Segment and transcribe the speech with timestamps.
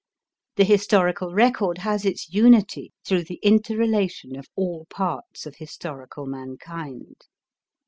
[0.55, 7.27] The historical record has its unity through the interrelation of all parts of historical mankind.